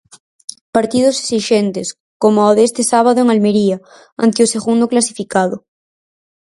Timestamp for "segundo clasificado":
4.55-5.57